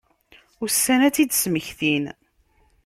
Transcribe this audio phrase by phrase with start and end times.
[0.63, 2.05] Ussan ad tt-id-smektin.